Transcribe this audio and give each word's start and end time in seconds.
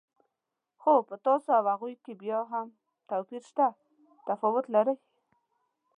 خو 0.81 0.93
په 1.09 1.15
تاسو 1.25 1.49
او 1.57 1.63
هغوی 1.73 1.93
کې 2.03 2.13
بیا 2.21 2.39
هم 2.53 2.67
توپیر 3.09 3.41
شته، 3.49 3.67
تفاوت 4.27 4.65
لرئ. 4.75 4.97